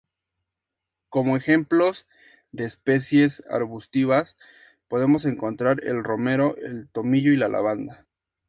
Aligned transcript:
Como 1.09 1.37
ejemplos 1.37 2.07
de 2.51 2.65
especies 2.65 3.43
arbustivas 3.51 4.35
podemos 4.87 5.25
encontrar 5.25 5.83
el 5.85 6.03
romero, 6.03 6.55
el 6.57 6.89
tomillo 6.89 7.31
y 7.33 7.37
la 7.37 7.49
lavanda. 7.49 8.07